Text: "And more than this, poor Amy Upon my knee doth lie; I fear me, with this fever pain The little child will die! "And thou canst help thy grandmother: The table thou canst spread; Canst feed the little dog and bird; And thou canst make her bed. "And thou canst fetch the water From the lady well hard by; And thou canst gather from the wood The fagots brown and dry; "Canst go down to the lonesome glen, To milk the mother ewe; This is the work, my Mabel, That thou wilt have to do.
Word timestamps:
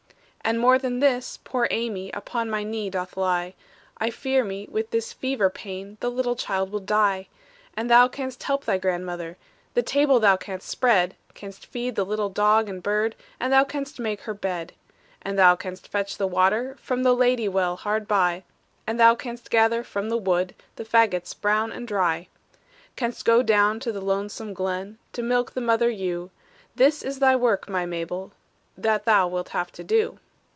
"And 0.43 0.59
more 0.59 0.79
than 0.79 0.99
this, 0.99 1.37
poor 1.45 1.67
Amy 1.71 2.11
Upon 2.11 2.49
my 2.49 2.63
knee 2.63 2.89
doth 2.89 3.15
lie; 3.15 3.53
I 3.99 4.09
fear 4.09 4.43
me, 4.43 4.67
with 4.69 4.89
this 4.89 5.13
fever 5.13 5.49
pain 5.51 5.97
The 6.01 6.09
little 6.09 6.35
child 6.35 6.71
will 6.71 6.81
die! 6.81 7.27
"And 7.77 7.89
thou 7.89 8.07
canst 8.09 8.41
help 8.43 8.65
thy 8.65 8.77
grandmother: 8.79 9.37
The 9.75 9.83
table 9.83 10.19
thou 10.19 10.35
canst 10.37 10.67
spread; 10.67 11.15
Canst 11.35 11.67
feed 11.67 11.95
the 11.95 12.03
little 12.05 12.27
dog 12.27 12.67
and 12.67 12.81
bird; 12.83 13.15
And 13.39 13.53
thou 13.53 13.63
canst 13.63 13.99
make 13.99 14.21
her 14.21 14.33
bed. 14.33 14.73
"And 15.21 15.37
thou 15.39 15.55
canst 15.55 15.87
fetch 15.87 16.17
the 16.17 16.27
water 16.27 16.75
From 16.81 17.03
the 17.03 17.13
lady 17.15 17.47
well 17.47 17.77
hard 17.77 18.05
by; 18.07 18.43
And 18.87 18.99
thou 18.99 19.13
canst 19.15 19.51
gather 19.51 19.83
from 19.85 20.09
the 20.09 20.17
wood 20.17 20.53
The 20.75 20.83
fagots 20.83 21.39
brown 21.39 21.71
and 21.71 21.87
dry; 21.87 22.27
"Canst 22.97 23.23
go 23.25 23.41
down 23.43 23.79
to 23.81 23.91
the 23.91 24.01
lonesome 24.01 24.53
glen, 24.55 24.97
To 25.13 25.21
milk 25.21 25.51
the 25.53 25.61
mother 25.61 25.91
ewe; 25.91 26.29
This 26.75 27.03
is 27.03 27.19
the 27.19 27.37
work, 27.37 27.69
my 27.69 27.85
Mabel, 27.85 28.33
That 28.75 29.05
thou 29.05 29.27
wilt 29.29 29.49
have 29.49 29.71
to 29.73 29.83
do. 29.83 30.19